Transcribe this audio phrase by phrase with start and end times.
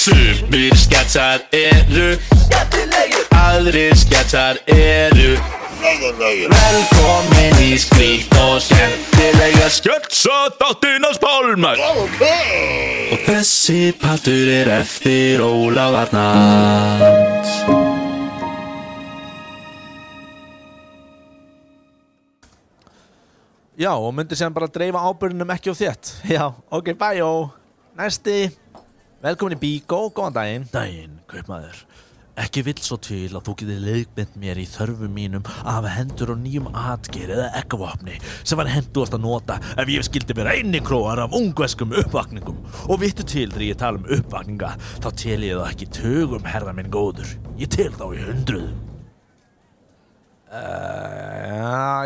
[0.00, 3.26] Sumir sketsar eru Skemmtilegir.
[3.36, 5.34] Aðrir sketsar eru
[5.82, 11.82] Velkomin í skrýtt og skemmtilega sketsa þáttinans Pálmar.
[12.00, 12.24] Ok.
[13.12, 17.52] Og þessi partur er eftir Ólaf Arnalds
[23.76, 26.16] Já, og myndi sem bara dreifa ábyrðunum ekki og þétt.
[26.32, 27.52] Já, ok, bye, ó
[28.00, 28.48] Næsti
[29.20, 30.62] Velkomin í Bíkó, góðan daginn.
[30.72, 31.82] Daginn, kaupmaður.
[32.40, 36.38] Ekki vill svo til að þú getur leiðbind mér í þörfum mínum af hendur og
[36.40, 41.20] nýjum atger eða ekkavopni sem var henduast að nota ef ég skildi mér einni króar
[41.20, 42.62] af ungveskum uppvakningum.
[42.88, 44.72] Og vittu til þegar ég tala um uppvakninga
[45.04, 47.36] þá tel ég það ekki tögum herra minn góður.
[47.60, 48.86] Ég tel þá í hundruðum.
[50.48, 51.39] Uh,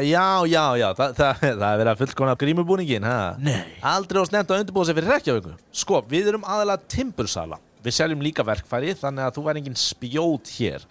[0.05, 3.19] já, já, já, Þa, það, það er verið að fullkona grímubúningin, ha?
[3.43, 3.61] Nei.
[3.95, 5.55] Aldrei á snemt að undirbúða sig fyrir rekjavíku.
[5.85, 7.61] Sko, við erum aðalega timbursala.
[7.85, 10.87] Við seljum líka verkfæri, þannig að þú væri engin spjót hér.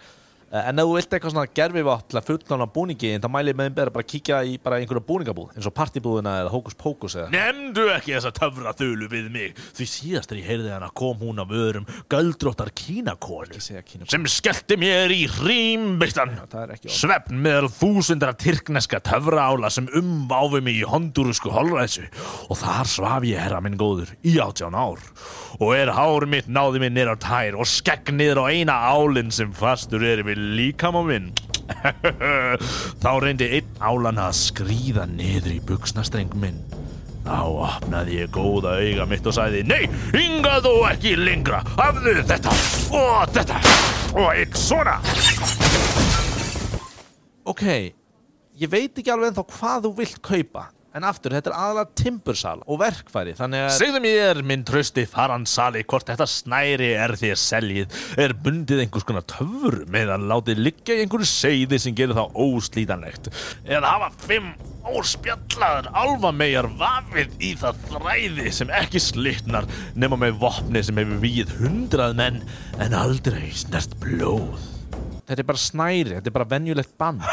[0.54, 3.56] Uh, en ef þú vilt eitthvað svona gerfivott til að fullkona búningi, þá mæli ég
[3.58, 6.76] með þeim betra bara að kíkja í bara einhverju búningabúð, eins og partibúðina eða hókus
[6.78, 7.32] pókus eða.
[7.34, 11.42] Nemndu ekki þessa töfra þulu við mig Því síðast þegar ég heyrði hana kom hún
[11.42, 13.58] af öðrum Göldróttar kínakonu.
[13.58, 20.78] Sem skellti mér í rýmbyrtan Það er Svefn meðal þúsundra tyrkneska töfraála sem umváfi mig
[20.84, 22.06] í hondúrusku holræsu
[22.46, 25.02] og þar svaf ég herra minn góður í átján ár
[25.58, 26.84] og er hár mitt náði
[30.44, 31.30] niður á minn.
[33.02, 36.60] Þá reyndi einn álan að skríða niður í buksnastreng minn.
[37.24, 41.62] Þá opnaði ég góða auga mitt og sagði Nei, hingað og ekki lengra.
[41.78, 42.52] Hafðu þetta
[43.00, 43.60] og þetta
[44.12, 44.98] og einn svona.
[47.48, 47.64] Ok,
[48.60, 52.66] ég veit ekki alveg ennþá hvað þú vilt kaupa En aftur, þetta er aðalega timbursala
[52.70, 57.96] og verkfæri Þannig að Segðu mér, minn trösti faransali, hvort þetta snæri er þér seljið,
[58.22, 63.32] er bundið einhvers konar töfur meðan látið liggja í einhverju seiði sem gerir það óslítanlegt.
[63.66, 64.52] Eða hafa fimm
[64.84, 69.66] óspjallaður alfamegar vafið í það þræði sem ekki slitnar
[69.98, 72.44] nema með vopni sem hefur víð hundrað menn
[72.78, 74.73] en aldrei snert blóð.
[75.24, 77.24] Þetta er bara snæri, þetta er bara venjulegt band.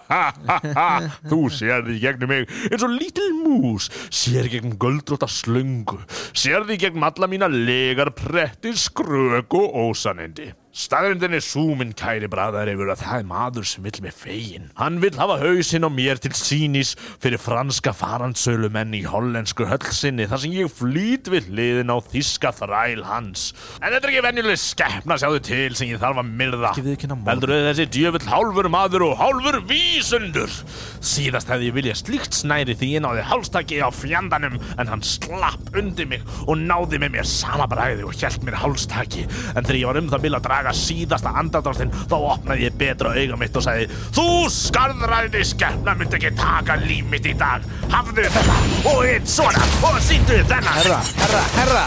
[1.30, 6.00] Þú sérði gegnum mig eins og lítil mús sér gegnum göldróta slöngu
[6.32, 12.92] sérði gegnum alla mína legar pretti, skrök og ósanindi Staðrindin er súminn kæri bræðar yfir
[12.92, 14.68] að það er maður sem vill með fegin.
[14.78, 20.42] Hann vill hafa hausinn á mér til sínis fyrir franska farandsölumenn í hollensku höllsinni þar
[20.44, 23.48] sem ég flýt við hliðin á þíska þræl hans.
[23.80, 26.70] En þetta er ekki venjuleg skeppna sjáðu til sem ég þarf að myrða.
[26.78, 30.54] Heldur þau þessi djöfull hálfur maður og hálfur vísundur?
[31.02, 35.74] Síðast hefði ég viljað slíkt snæri því ég náði hálstaki á fjandanum en hann slapp
[35.74, 39.26] undir mig og náði með mér sama bræði og hjælt mér hálstaki.
[39.56, 40.26] En þegar ég var um það
[40.60, 46.18] draga síðasta andadráttinn þá opnaði ég betra auga mitt og sagði Þú skarðræði skeppna myndi
[46.18, 47.64] ekki taka líf mitt í dag.
[47.92, 48.58] Hafðu þetta
[48.90, 50.76] og einn svona og síndu þennan.
[50.76, 51.86] Herra, herra, herra.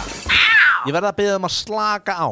[0.88, 2.30] Ég verða að byggja um að slaka á.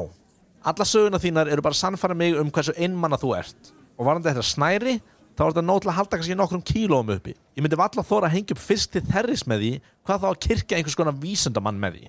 [0.71, 3.73] Alla söguna þínar eru bara að sannfæra mig um hversu einmanna þú ert.
[3.97, 4.97] Og varandi þetta snæri
[5.37, 7.35] þá er þetta nóg til að halda kannski nokkrum kílóum uppi.
[7.57, 10.41] Ég myndi valla þóra að hengja upp fyrst til þerris með því Hvað þá að
[10.47, 12.07] kirkja einhvers konar vísundamann með því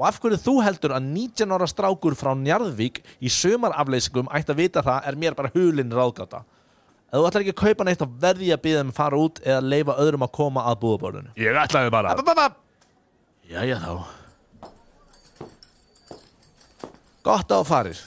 [0.00, 4.62] Og af hverju þú heldur að 19 ára strákur frá Njarðvík í sömarafleysingum ætti að
[4.62, 6.40] vita það er mér bara hulinn ráðgáta?
[7.10, 9.20] Ef þú ætlar ekki að kaupa neitt þá verði ég að byggja þeim að fara
[9.20, 12.14] út eða leifa öðrum að koma að búðabórinu Ég ætlaði bara
[13.50, 13.92] Jæja þá.
[17.26, 17.98] Gott á farir.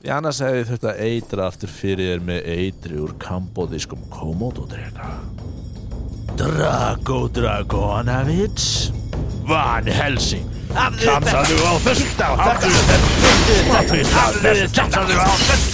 [0.00, 5.12] Því annars hefði þurft að eitra aftur fyrir þér með eitri úr kambóðiskum Komodo-drega
[6.36, 8.68] Drago Dragonovich
[9.48, 12.98] Van Helsing Klamsaðu á Hafðu þetta
[13.72, 15.66] Hafðu þetta Klamsaðu á þetta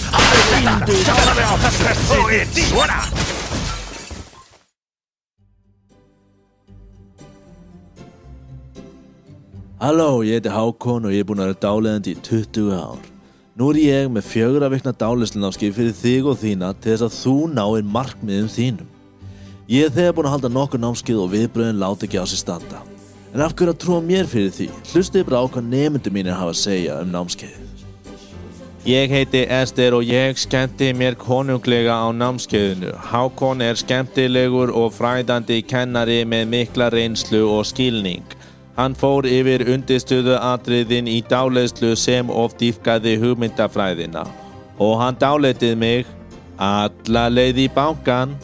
[1.03, 3.01] Klamsaðu á þetta Og einn svona
[9.83, 13.01] Halló, ég heiti Hákon og ég er búinn að vera dáleðandi í 20 ár.
[13.59, 17.35] Nú er ég með fjögra vikna dáleyslunámskið fyrir þig og þína til þess að þú
[17.57, 18.95] náir markmiðum þínum.
[19.67, 22.92] Ég er þegar búinn að halda nokkur námskið og viðbröðin láti ekki á sig standa.
[23.33, 24.69] En af hverju að trúa mér fyrir því?
[24.93, 27.71] Hlustið bara á hvað nefndu mínir hafa að segja um námskeiðið.
[28.85, 32.93] Ég heiti Ester og ég skemmti mér konunglega á námskeiðinu.
[32.99, 38.27] Hákon er skemmtilegur og fræðandi kennari með mikla reynslu og skilning.
[38.77, 44.27] Hann fór yfir undirstöðu atriðin í dáleiðslu sem of dýfkaði hugmyndafræðina.
[44.77, 46.11] Og hann dáleitið mig
[46.59, 48.37] alla leið í bankan.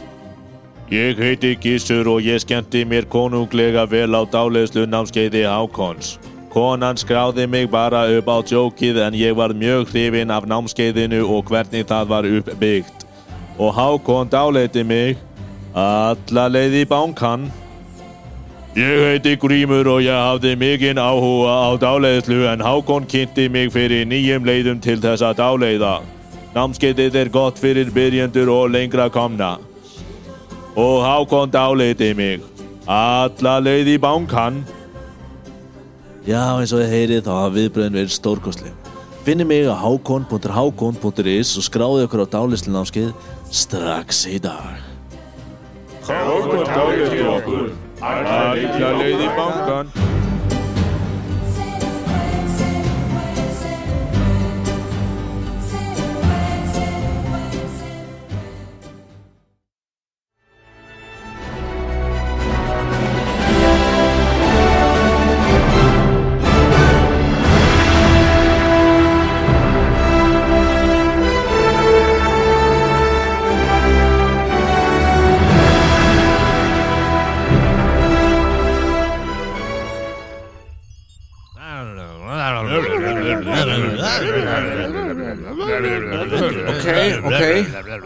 [0.88, 6.14] Ég heiti Gissur og ég skemmti mér konunglega vel á dáleiðslu námskeiði Hákons.
[6.48, 11.44] Konan skráði mig bara upp á djókið en ég var mjög hrifinn af námskeiðinu og
[11.52, 13.04] hvernig það var uppbyggt.
[13.60, 15.20] Og Hákon dáleiti mig
[15.76, 17.50] alla leið í bankan.
[18.72, 24.08] Ég heiti Grímur og ég hafði mikinn áhuga á dáleiðslu en Hákon kynnti mig fyrir
[24.08, 25.98] nýjum leiðum til þess að dáleiða.
[26.56, 29.58] Námskeiðið er gott fyrir byrjendur og lengra komna.
[30.78, 32.44] Og Hákon dáleiti mig
[32.86, 34.60] alla leið í bankan.
[36.22, 38.92] Já, eins og þið heyrið þá hafa viðbröðin verið stórkostleg.
[39.26, 43.10] Finnið mig á hákon.hákon.is og skráðu ykkur á dálislinámskeið
[43.50, 44.78] strax í dag.
[46.06, 47.72] Hákon dálisti okkur.
[47.98, 49.97] Alla leið í bankan.
[86.68, 86.88] Ok,
[87.24, 87.42] ok,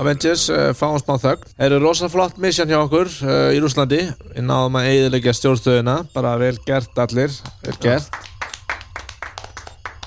[0.00, 1.46] Avengers, uh, fáum smá þögn.
[1.66, 4.00] Eru rosa flott mission hjá okkur uh, í Rúslandi
[4.32, 7.34] Við náðum að eiginlega stjórnstöðuna Bara vel gert allir.
[7.66, 8.20] Vel gert.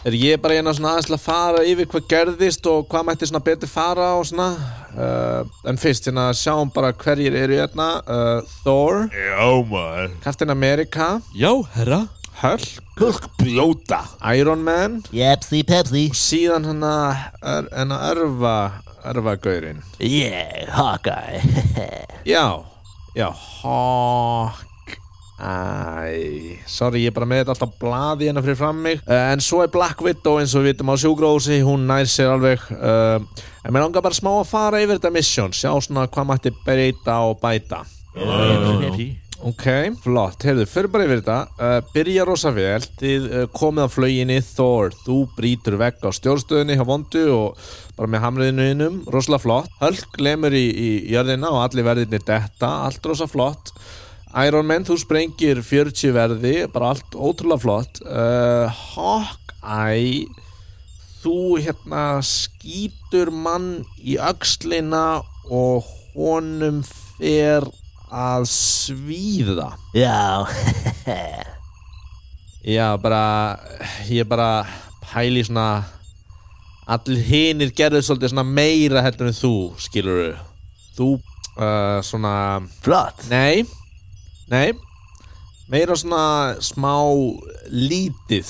[0.06, 3.26] Er ég bara eina svona aðeins til að fara yfir hvað gerðist og hvað mætti
[3.26, 4.52] svona betur fara og svona?
[4.94, 7.88] Uh, En fyrst hérna sjáum bara hverjir eru hérna.
[8.06, 10.14] Uh, Thor, Já maður.
[10.24, 12.04] Captain America, Já, herra.
[12.42, 14.02] Hulk, Hulk bljóta
[14.36, 15.02] Iron Man.
[15.16, 16.10] Jepsi Pepsi.
[16.12, 17.16] Síðan hann að
[17.48, 17.70] er,
[18.12, 18.56] örfa,
[19.08, 21.40] örfagaurinn Yeah, Hawkeye.
[22.34, 22.64] Já,
[23.16, 24.66] já, Hawkeye.
[26.68, 29.02] Sorry, ég er bara með þetta alltaf blaði hérna fyrir fram mig.
[29.08, 32.32] Uh, En svo er Black Widow eins og við vitum á sjúgrósi Hún nær sér
[32.36, 33.20] alveg uh,
[33.66, 37.20] En mér langar bara smá að fara yfir þetta mission Sjá svona hvað mætti breyta
[37.28, 37.84] og bæta
[39.46, 39.66] Ok,
[40.02, 41.36] flott, heyrðu, fyrir bara yfir þetta.
[41.60, 42.80] Uh, Byrja rosa vel.
[42.98, 44.96] Þið uh, komið á flauginni Thor.
[45.06, 49.70] Þú brýtur vegg á stjórnstöðinni hjá vondu Og bara með hamriðinu innum Rosalega flott.
[49.84, 52.72] Hulk lemur í, í jörðina Og allir verðinni detta.
[52.88, 53.70] Allt rosa flott.
[54.42, 56.56] Iron Man, þú sprengir 40 verði.
[56.74, 58.02] Bara allt ótrúlega flott.
[58.02, 58.66] Uh,
[58.96, 60.26] Hawkeye
[61.22, 65.22] Þú hérna skýtur mann í öxlina
[65.54, 65.86] Og
[66.18, 66.82] honum
[67.22, 67.70] fer
[68.16, 69.74] að svíða.
[69.96, 70.48] Já.
[72.76, 73.60] Já, bara
[74.10, 74.66] Ég bara
[75.04, 75.84] pæli svona
[76.90, 80.40] Allir hinir gerðu svolítið svona meira heldur en þú Skilur
[80.98, 82.34] Þú uh, svona
[82.82, 83.28] Flott.
[83.30, 83.66] Nei
[84.50, 84.74] Nei.
[85.70, 87.02] Meira svona smá
[87.74, 88.46] lítið.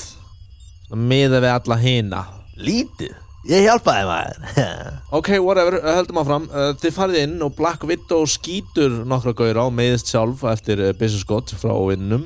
[0.90, 2.24] Svona miða við alla hina.
[2.60, 3.14] Lítið
[3.46, 4.46] Ég hjálpaði maður.
[5.16, 6.46] Ok, whatever, uh, höldum áfram.
[6.50, 10.90] Uh, Þið farið inn og Black Widow skýtur nokkra gauðra á meðist sjálf eftir uh,
[10.98, 12.26] Business Scott frá vinnum.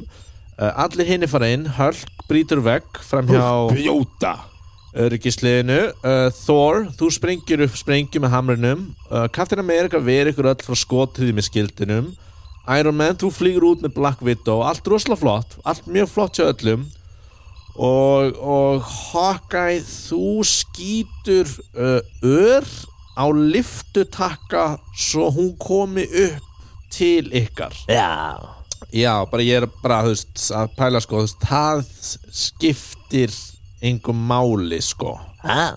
[0.56, 4.31] Uh, Allir hinni fara inn, Hulk brýtur vegg fram hjá Bljóta
[4.98, 5.80] öryggisliðinu.
[6.01, 8.88] Uh, Thor, þú sprengir upp sprengju með hamrinum.
[9.12, 12.13] Uh, Captain America ver ykkur öll frá skotriði með skildinum.
[12.80, 14.63] Iron Man, þú flýgur út með Black Widow.
[14.66, 16.88] Allt rosalega flott, allt mjög flott hjá öllum
[17.80, 21.48] og, og Hawkeye, þú skýtur
[21.80, 22.68] uh, ör
[23.16, 26.44] á liftutakka svo hún komi upp
[26.92, 28.40] til ykkar Já
[28.95, 31.81] Já, bara ég er bara, þú veist, að pæla sko, þú veist, það
[32.31, 33.33] skiptir
[33.86, 35.18] engum máli, sko.
[35.44, 35.76] Ha?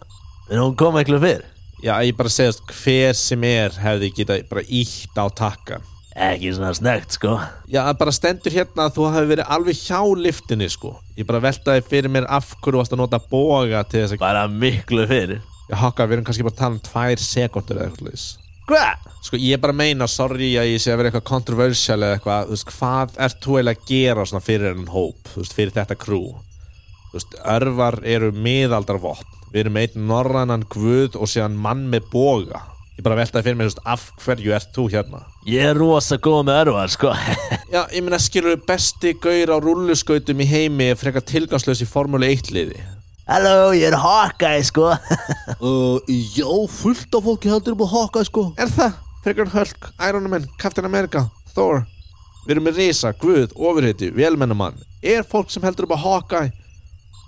[0.49, 1.43] En hún kom ekki fyrr
[1.83, 5.83] Já, ég bara segast, hver sem er hefði geta bara ítt á takkan.
[6.13, 7.39] Ekki svona snögt sko
[7.73, 10.99] Já, bara stendur hérna að þú hafi verið alveg hjá liftinni, sko.
[11.17, 14.21] Ég bara veltaði fyrir mér af hverju varst að nota boga til þess að...
[14.21, 15.39] Bara miklu fyrr
[15.71, 18.25] Já, hokka, við erum kannski bara að tala um tvær sekundur eða eitthvað leys.
[18.69, 18.87] Hva?
[19.23, 22.57] Sko, ég bara meina, sorry að ég sé að vera eitthvað controversial eða eitthvað, þú
[22.57, 25.99] veist, hvað ert þú eiginlega að gera svona fyrir enn hóp, þú veist, fyrir þetta
[26.03, 26.27] crew?
[27.07, 32.63] Þú veist, örvar eru miðaldarvopn, við erum einn norrannan guð og síðan mann með boga.
[32.93, 35.23] Ég bara veltaði fyrir veist, af hverju ert þú hérna?
[35.49, 37.13] Ég er rosa góð með örvar sko
[37.73, 42.29] Já, ég meina, skilur besti gaur á rulluskautum í heimi er frekar tilgangslös í Formule
[42.29, 42.83] 1 liði.
[43.31, 44.91] Halló, ég er Hawkeye sko
[45.63, 48.99] Uh, já, fullt af fólki heldur upp á Hawkeye sko Er það?
[49.25, 51.85] Frekar Hulk, Iron Man, Captain America, Thor
[52.45, 56.53] Við erum með Risa, Guð, Ofurhiti, Vélmennumann Er fólk sem heldur upp á Hawkeye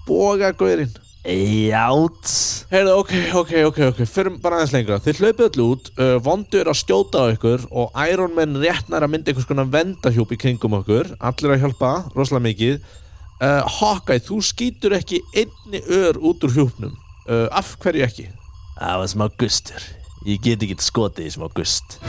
[0.04, 0.92] Boga Guðurinn
[1.24, 6.16] Játs Heyrðu, ok, ok, ok, ok Förum bara aðeins lengra Þið hlaupið öll út, uh,
[6.24, 10.40] vondur að skjóta á ykkur Og Iron Man réttnar að mynda einhvers konar vendahjúp í
[10.42, 16.44] kringum okkur Allir að hjálpa, rosalega mikið uh, Hawkeye, þú skýtur ekki einni ör út
[16.44, 18.28] úr hjúpnum uh, Af hverju ekki?
[18.74, 19.90] Það var smá gustur.
[20.26, 22.00] Ég get ekki skotið í smá gust.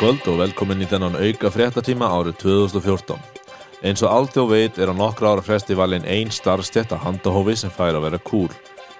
[0.00, 3.18] Kvöld og velkomin í þennan auka fréttatíma árið 2014.
[3.84, 7.58] Eins og allt þjó veit er á nokkra ára fresti valin ein starfstjætt að handahófi
[7.60, 8.48] sem fær að vera cool.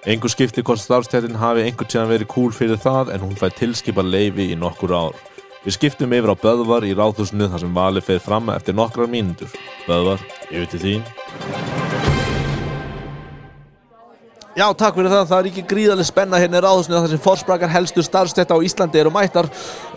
[0.04, 4.04] Engur skipti hvort starfstjættin hafi einhvern tíðan verið cool fyrir það en hún fær tilskipa
[4.04, 5.16] leifi í nokkur ár.
[5.64, 9.56] Við skiptum yfir á Böðvar í ráðhúsinu þar sem valið fer fram eftir nokkrar mínútur.
[9.88, 11.08] Böðvar, yfir til þín.
[14.60, 16.98] Já, takk fyrir það, það er ekki gríðarlega spenna hérna í ráðhúsinu.
[16.98, 19.46] Þar sem forsprakar helstu starfstætta á Íslandi eru mættar.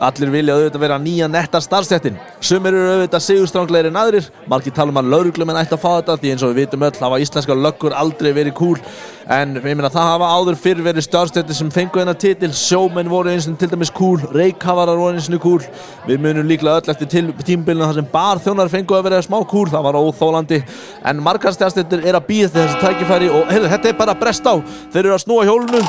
[0.08, 4.30] Allir vilja auðvitað vera nýja netta starfstættin Sumir eru auðvitað sigurstránglegir en aðrir.
[4.48, 7.02] Margir tala um að lauruglumenn ætti að fá þetta því eins og við vitum öll
[7.02, 8.80] hafa íslenska löggur aldrei verið cool
[9.24, 12.52] En ég meina það hafa áður fyrr verið starfstætti sem fengu hennar titil.
[12.52, 15.64] Sjómenn voru eins og til dæmis cool, reikhafarar voru eins og cool
[16.08, 19.72] Við munum líklega öll eftir tímbilinu þar sem bar þjónar fengu að vera smá cool
[19.72, 20.60] Það var óþólandi
[21.08, 24.56] En margar starfstættir er að býða þessi tækifæri og heyrðu, þetta er bara bresta á
[24.94, 25.86] Þeir eru að snúa hjólunu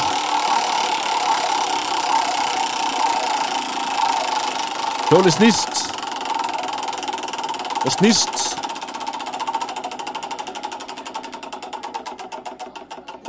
[5.14, 5.92] Hjóli snýst.
[7.84, 8.40] Og snýst.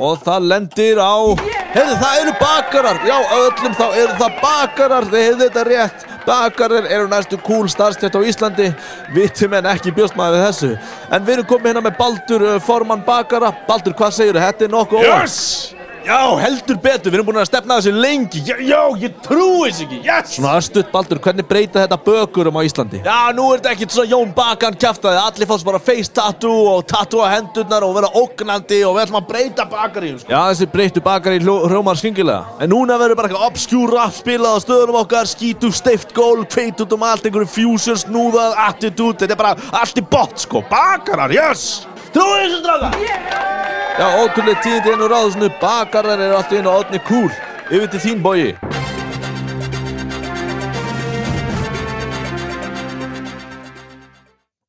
[0.02, 1.14] Og það lendir á
[1.76, 2.98] Heyrðu það eru bakarar.
[3.06, 5.06] Já öllum þá eru það bakarar.
[5.12, 6.06] Þið hefðu þetta rétt.
[6.26, 8.70] Bakarar eru næstu cool starfstætt á Íslandi.
[9.14, 10.72] Vitum en ekki bjóst maður þessu
[11.06, 14.72] En við erum komið hérna með Baldur uh, Formann bakara Baldur hvað segir Þetta er
[14.72, 15.06] nokkuð.
[15.06, 15.36] Yes!
[16.06, 18.40] Já, heldur betur, við erum búin að stefna þessu lengi.
[18.46, 20.34] Já, já ég trúi þess ekki, yes!
[20.36, 23.00] Svona östutt Baldur, hvernig breyta þetta bökurum á Íslandi?
[23.02, 25.18] Já, nú er þetta ekkert svona Jón Bakan kjaftaði.
[25.24, 29.18] Allir fást bara face tattoo og tattoo á hendurnar og vera ógnandi og við ætlum
[29.18, 30.30] að breyta bakari sko.
[30.30, 34.64] Já, þessi breyttu bakari hljómar skingilega En núna verður bara eitthvað obscure rap spilað á
[34.64, 39.18] stöðunum okkar Skítu, steift gól, kveit út um allt Einhverju fusion, snúðað, attitude.
[39.24, 40.62] Þetta er bara allt í bot, sko.
[40.70, 41.82] Bakarar, yes
[42.16, 42.88] Trúið þessu stráka
[43.96, 47.28] Já, ótrúlega tíðindi ennur ráðusinu Bakarar eru alltaf inn á átni kúl.
[47.68, 48.50] Yfir til þín bogi.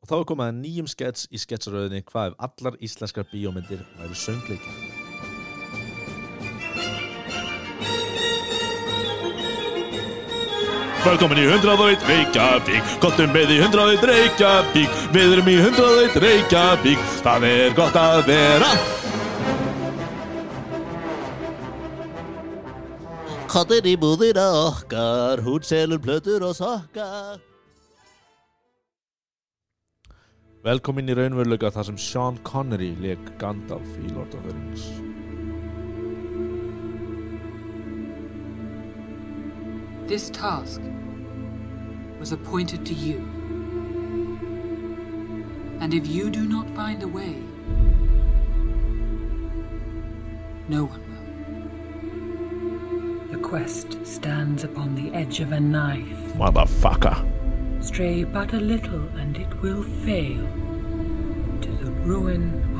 [0.04, 4.24] Og þá er komið að nýjum skets í sketsaröðinni Hvað ef allar íslenskar bíómyndir væru
[4.28, 5.07] söngleikir
[11.06, 12.94] Velkomin í 101 Reykjavík.
[13.04, 15.02] Kottum með í 101 Reykjavík.
[15.16, 17.04] Við erum í 101 Reykjavík.
[17.26, 18.72] Það er gott að vera.
[23.48, 27.40] Kottir í búðina okkar, hún selur plötur og sokkar.
[30.68, 34.90] Velkomin í raunveruleika þar sem Sean Connery leik Gandalf í Lord of the Rings
[40.08, 40.82] This task
[42.18, 43.18] was appointed to you.
[45.82, 47.36] And if you do not find a way,
[50.70, 51.02] no one
[53.28, 53.38] will.
[53.38, 56.34] The quest stands upon the edge of a knife.
[56.38, 60.48] Motherfucker Stray but a little and it will fail
[61.60, 62.77] to the ruin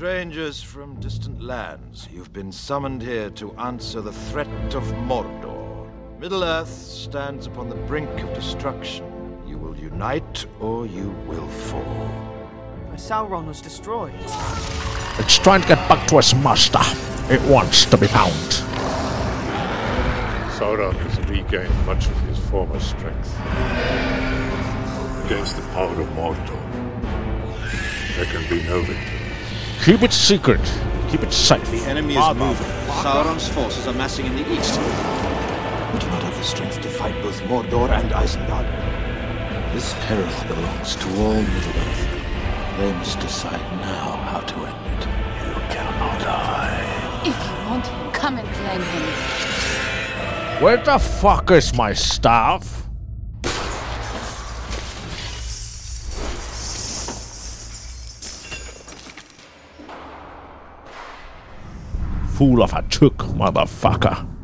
[0.00, 5.90] Strangers from distant lands, you've been summoned here to answer the threat of Mordor.
[6.18, 9.04] Middle-earth stands upon the brink of destruction.
[9.46, 12.10] You will unite or you will fall.
[12.94, 14.14] Sauron was destroyed.
[15.18, 16.80] It's trying to get back to its master
[17.30, 18.32] It wants to be found
[20.56, 23.38] Sauron has regained much of his former strength.
[25.26, 26.56] Against the power of Mordor,
[28.16, 29.19] there can be no victory.
[29.84, 30.60] Keep it secret
[31.08, 32.66] Keep it safe The enemy is moving.
[33.02, 34.78] Sauron's forces are massing in the east.
[34.78, 38.66] We do not have the strength to fight both Mordor and Isengard.
[39.72, 42.08] This peril belongs to all Middle-earth.
[42.76, 45.06] They must decide now how to end it.
[45.48, 47.22] You cannot die.
[47.24, 50.62] If you want him, come and claim him.
[50.62, 52.89] Where the fuck is my staff?
[62.40, 64.39] Fool of a took, motherfucker.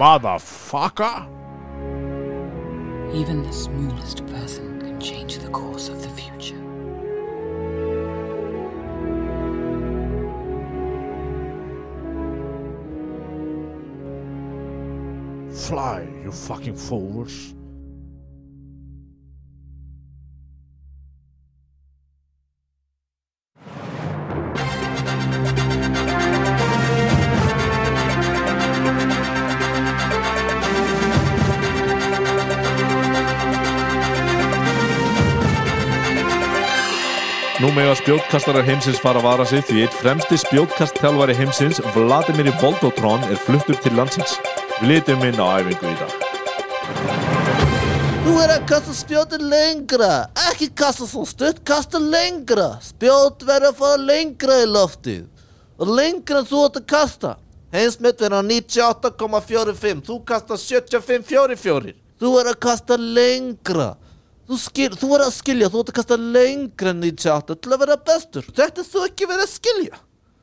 [0.00, 1.28] Motherfucker!
[3.14, 6.56] Even the smallest person can change the course of the future.
[15.66, 17.54] Fly, you fucking fools.
[37.90, 43.40] Mega spjótkastarar heimsins fara að vara sig því eitt fremsti spjótkastþjálfari heimsins, Vladimir Voldotron, er
[43.42, 44.36] fluttur til landsins.
[44.76, 46.12] Við litum inn á æfingu í dag.
[48.22, 50.12] Þú er að kasta spjótið lengra
[50.52, 52.68] Ekki kasta svo stutt, kasta lengra.
[52.78, 55.26] Spjót verður að fara lengra í loftið.
[55.82, 57.32] Og lengra en þú átt að kasta.
[57.74, 63.96] Heimsmitt verður á 98,45 Þú kasta 75,44 Þú er að kasta lengra
[64.50, 67.82] Þú, skil, þú er að skilja, þú átt að kasta lengra en 98 til að
[67.84, 68.48] vera bestur.
[68.56, 70.00] Þetta þú ekki verið að skilja.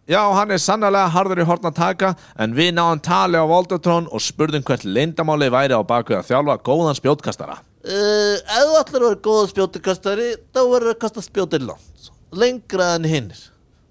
[0.08, 4.08] Já, hann er sannlega harður í horn að taka, en við náðum tali á Voldotron
[4.08, 7.60] og spurðum hvert leyndamáli væri á bakvið að þjálfa góðan spjótkastara.
[7.84, 12.94] Uh, ef þú ætlar að vera góða spjótikastari þá verður að kasta spjótið langt lengra
[12.96, 13.46] en hinnir.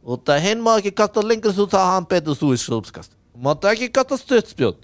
[0.08, 3.64] Og það hinn má ekki kasta lengra þú það hann betur þú í skrópskast mátt
[3.68, 4.78] ekki kasta stutt spjót.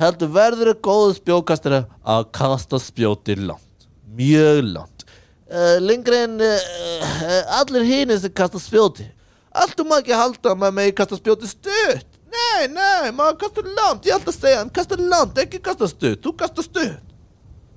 [0.00, 3.69] Heldur verður að góða spjótkastari að kasta spjótið langt
[4.18, 9.08] mjög langt uh, lengra en uh, allir hinnir sem kasta spjóti
[9.50, 14.06] allt um ekki halda að maður megi kasta spjótið stutt nei, nei, maður kasta langt
[14.06, 17.06] ég ætla að segja, kasta langt, ekki kasta stutt þú kasta stutt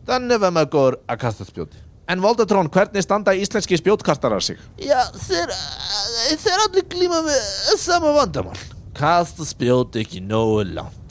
[0.04, 1.82] Þannig verður maður góður að kasta spjóti.
[2.12, 4.60] En Voldotron, hvernig standa íslenski spjótkastarar sig?
[4.84, 8.58] Já, þeir, eh, þeir allir glíma með sama vandamál.
[8.94, 11.03] Kasta spjóti ekki nógu langt.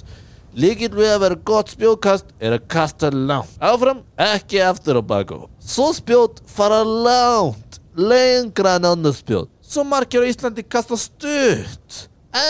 [0.52, 3.52] Líkil við að vera gott spjótkast er að kasta langt.
[3.56, 5.38] Áfram, ekki aftur á baka.
[5.64, 9.48] Svo spjót fara langt, lengra en annar spjót.
[9.64, 12.02] Svo margir á Íslandi kasta stutt.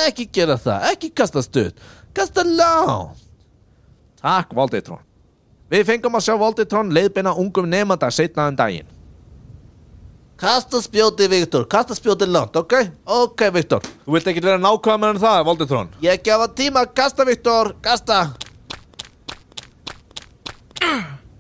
[0.08, 1.78] Ekki gera það, ekki kasta stutt.
[2.14, 3.22] Kasta langt.
[4.18, 5.02] Takk, Voldotron.
[5.70, 8.90] Við fengum að sjá Voldotron leiðbeina ungum nefnda setna um daginn.
[10.42, 11.64] Kasta spjóti, Viktor.
[11.70, 12.72] Kasta spjóti langt, ok?
[13.06, 13.84] Ok, Viktor.
[14.02, 15.90] Þú vilt ekki vera nákvæmur en það, Voldotron?
[16.02, 16.82] Ég gefa tíma.
[16.90, 17.76] Kasta, Viktor.
[17.84, 18.16] Kasta.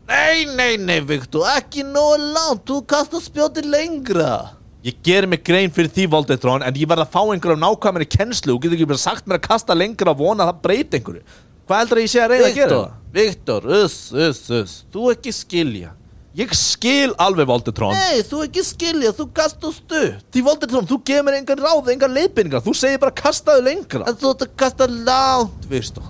[0.06, 1.48] Nei, nei, nei, Viktor.
[1.56, 2.62] Ekki nógu langt.
[2.68, 4.52] Þú kasta spjóti lengra.
[4.86, 8.08] Ég ger mig grein fyrir því, Voldotron, en ég verð að fá einhverjum nákvæmur í
[8.12, 8.54] kennslu.
[8.54, 11.24] Þú getur ekki bara sagt mér að kasta lengra og vona að það breyti einhverju.
[11.66, 12.78] Hvað heldur að ég sé að reyna að gera?
[13.18, 14.78] Viktor, uss, uss, uss.
[14.94, 15.90] Þú ekki skilja.
[16.32, 17.92] Ég skil alveg, Voldotron.
[17.92, 19.10] Nei, þú ekki skilja.
[19.12, 20.22] Þú kasta stutt.
[20.32, 22.62] Því, Voldotron, þú gefur mér engan ráð, engan leiðbynningar.
[22.64, 24.06] Þú segir bara kastaðu lengra.
[24.08, 26.08] En þú ætti að kasta langt, Viktor.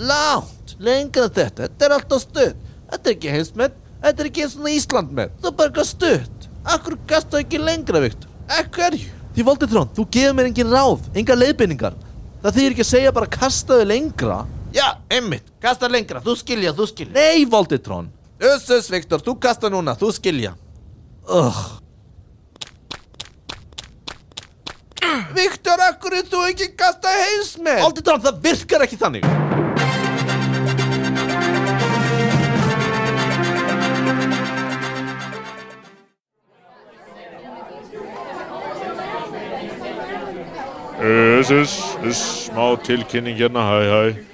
[0.00, 0.74] Langt.
[0.80, 1.68] Lengra en þetta.
[1.68, 2.64] Þetta er alltaf stutt.
[2.88, 3.78] Þetta er ekki heimsmenn.
[4.00, 5.36] Þetta er ekki eins og Ísland með.
[5.44, 6.50] Þú bara kasta stutt.
[6.78, 8.32] Akkur kasta ekki lengra, Viktor.
[8.62, 9.14] Ekkerju.
[9.36, 12.04] Því, Voldotron, þú gefur mér engin ráð, engan leiðbynningar.
[12.40, 14.46] Það þýr ekki að segja bara kastaðu lengra.
[14.72, 19.66] Já, einmitt, kasta lengra, þú skilja, þú skilja Nei, Voldotron Uss, uss, Viktor, þú kasta
[19.72, 20.54] núna, þú skilja
[21.26, 21.62] Ugh.
[25.34, 27.82] Viktor, akkur er þú ekki kasta heimsmenn?
[27.82, 29.26] Voldotron, það virkar ekki þannig
[40.98, 44.27] Þess, þess, þess, smá tilkynning hérna, hæ, hæ.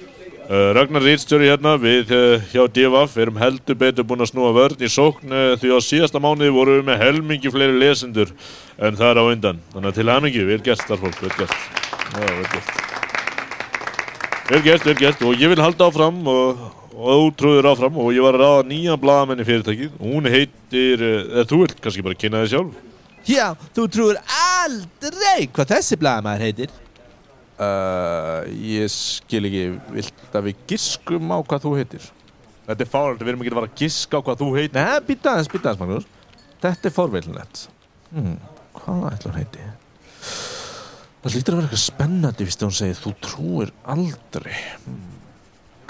[0.44, 4.83] Uh, Ragnar Rítstjóri hérna, við uh, hjá DFF erum heldur betur búin að snúa vörn
[4.85, 8.28] í sókn uh, því á síðasta mánuði vorum við með helmingi fleiri lesendur
[8.76, 9.62] en það er á undan.
[9.72, 11.57] Þannig að til hamingi, vel gert starfólk, vel gert.
[12.12, 12.74] Já, vel gert.
[14.50, 18.28] Vel gert, vel gert og ég vil halda áfram og, og trúður áfram og ég
[18.28, 19.98] var að ráða nýja bladamenn í fyrirtækið.
[20.04, 22.80] Hún heitir, eða þú vilt kannski bara kynna þið sjálf.
[23.24, 24.24] Já, þú trúir
[24.61, 26.80] aldrei hvað þessi blagamæður heitir.
[27.54, 29.64] Uh, ég skil ekki,
[29.94, 32.08] vilt að við giskum á hvað þú heitir?
[32.64, 34.74] Þetta er fáralt, við erum ekki að fara að giska á hvað þú heitir.
[34.74, 36.08] Nei, býta aðeins, býta aðeins, Magnús.
[36.64, 37.62] Þetta er forveilnett.
[38.10, 38.34] Hmm,
[38.80, 39.68] hvað ætla hún heiti?
[41.24, 44.58] Það lítur að vera eitthvað spennandi fyrst að hún segir þú trúir aldrei.
[44.88, 45.14] Hmm.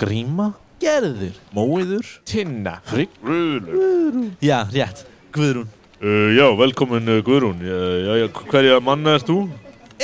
[0.05, 0.51] Gríma?
[0.85, 1.41] Gerður.
[1.57, 2.11] Móiður?
[2.29, 2.77] Tinna.
[2.91, 3.17] Frigg?
[3.25, 4.29] Guðlur.
[4.45, 5.07] Já, rétt.
[5.35, 5.71] Guðrún.
[6.03, 7.63] Uh, já, velkomin uh, Guðrún.
[7.65, 9.39] Já, já, hverja manna ert þú?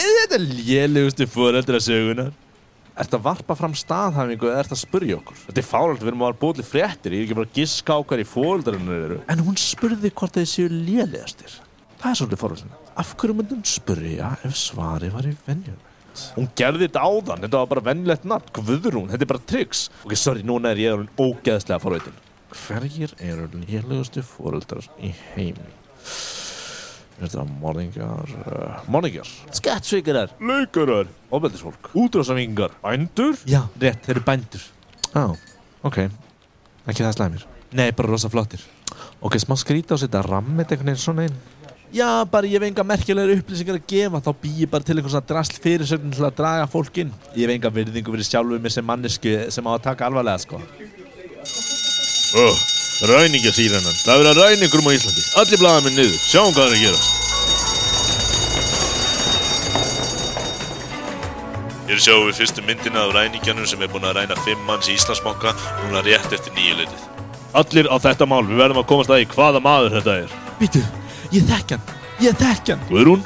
[0.01, 2.31] Er þetta lélegustu foreldra sögunar?
[3.01, 5.37] Ertu að varpa fram staðhæfingu eða ertu að spurja okkur?
[5.47, 7.97] Þetta er fáralt, við erum að búið til fréttir, ég er ekki bara að giska
[7.97, 9.19] á hverju fóreldrarnir eru.
[9.33, 11.59] En hún spurði hvort þeir séu lélegastir.
[12.01, 12.75] Það er svolítið forvöldin.
[13.03, 15.87] Af hverju myndi hún spurja ef svari var í venjulegt?
[16.35, 19.87] Hún gerði þetta áðan, þetta var bara vennilegt nafn, Guðrún, þetta er bara triks.
[20.05, 22.21] Ok, sorry, núna er ég orðinn ógeðslega forveitin.
[22.65, 25.69] Hverjir eru lélegustu fóreldrar í heimi?
[27.21, 28.31] Er þetta morðingjar?
[28.49, 29.29] Uh, morðingjar?
[29.53, 31.91] Skattsvíkarar, Leikarar, Óbeldisfólk?
[31.93, 33.37] útrásamingar, bændur.
[33.45, 34.65] já, rétt, þeir eru bændur.
[35.13, 35.25] Já,
[35.85, 35.99] ok.
[36.89, 37.45] Ekki það slæmir.
[37.77, 38.65] Nei, bara rosa flottir.
[39.21, 41.37] Ok, smá skrýta og setja rammit einhvern veginn svona inn.
[41.93, 45.13] Já, bara ég hef enga merkilegar upplýsingar að gefa, þá bý ég bara til einhvern
[45.13, 47.13] svona drasl fyrirsögn til að draga fólk inn.
[47.37, 50.63] Ég hef enga virðingu fyrir sjálfuð mér sem mannesku sem á að taka alvarlega, sko.
[53.01, 53.97] Oh, ræningasýranan.
[54.05, 55.23] Það er að ræna ykkur um á Íslandi.
[55.41, 56.21] Allir blaða minn niður.
[56.21, 57.09] Sjáum hvað það er að gerast.
[61.89, 64.95] Hér sjáum við fyrstu myndina af ræningjanum sem er búin að ræna fimm manns í
[64.99, 67.03] Íslandsbanka núna rétt eftir nýjuleitið.
[67.57, 68.45] Allir á þetta mál.
[68.47, 70.39] Við verðum að komast að í hvaða maður þetta er.
[70.61, 70.85] Býtu,
[71.35, 71.85] ég þekk hann,
[72.23, 72.89] ég þekk hann.
[72.93, 73.25] Guðrún,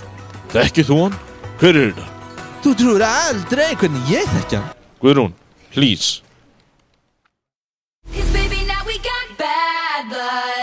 [0.55, 1.19] þekkið þú hann?
[1.61, 2.07] Hver er þetta?
[2.65, 4.71] Þú trúir aldrei hvernig ég þekk hann.
[5.03, 5.35] Guðrún,
[5.75, 6.24] please.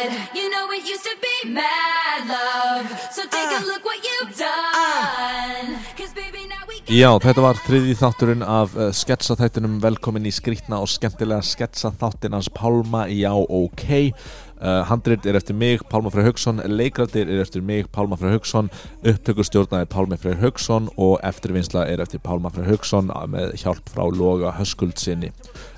[0.02, 0.36] Blood.
[0.36, 2.88] You know it used to be mad love.
[3.12, 5.80] So take a look what you've done.
[5.98, 10.34] Cause baby, now we got Já, þetta var þriði þátturinn af uh, sketsaþættinum velkomin í
[10.34, 14.14] skrítna og skemmtilega sketsaþáttin hans Pálma Já, ok
[14.62, 18.70] Handrit er eftir mig, Pálma Freyr Haugsson Leikrættir er eftir mig, Pálma Freyr Haugsson
[19.02, 24.06] Upptökustjórna er Pálma Freyr Haugsson og eftirvinnsla er eftir Pálma Freyr Haugsson með hjálp frá
[24.06, 25.32] Loga Höskuldsinni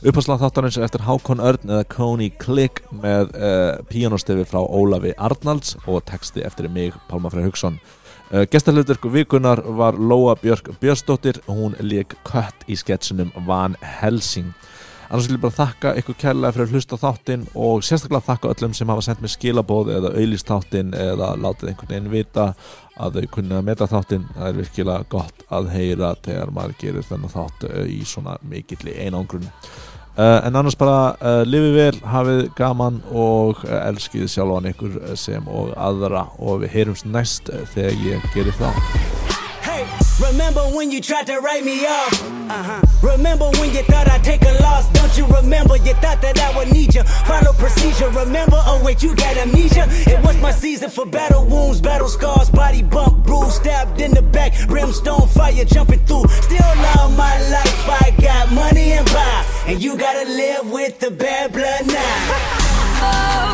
[0.04, 5.78] Uppháslag þáttarins er eftir Hákon Örn eða Coney Click með uh, píanostefi frá Ólafi Arnalds
[5.88, 7.80] og texti eftir mig, Pálma Freyr Haugsson
[8.34, 11.38] Uh, Gestarluturku vikunar var Lóa Björk Björnsdóttir.
[11.46, 14.56] Hún leik kött í sketsinum Van Helsing
[15.10, 18.76] annars vil ég bara þakka ykkur kærlega fyrir að hlusta þáttinn og sérstaklega þakka öllum
[18.78, 22.50] sem hafa sendt mér skilabóð eða auðlýst þáttinn eða látið einhvern veginn vita
[22.98, 24.28] að þau kunni að meta þáttinn.
[24.36, 28.98] Það er virkilega gott að heyra þegar maður gerir þennan þátt uh, í svona mikilli
[29.06, 29.50] einangrun.
[30.14, 35.50] Uh, en annars bara uh, lifið vel, hafið gaman og uh, elskið sjálfan ykkur sem
[35.50, 36.28] og aðra.
[36.38, 39.03] Og við heyrumst næst þegar ég gerir það
[40.20, 42.24] remember when you tried to write me off?
[42.50, 42.82] Uh-huh.
[43.02, 44.90] Remember when you thought I'd take a loss?
[44.94, 45.78] Don't you remember?
[45.78, 47.04] You thought that I would need you.
[47.04, 48.10] Follow procedure.
[48.10, 48.58] Remember?
[48.66, 49.88] Oh wait, you got amnesia.
[50.10, 54.22] It was my season for battle wounds, battle scars, body bump, bruise, stabbed in the
[54.22, 56.28] back, brimstone fire jumping through.
[56.28, 57.90] Still love my life.
[57.90, 62.70] I got money and power, and you gotta live with the bad blood now.
[63.06, 63.53] Oh,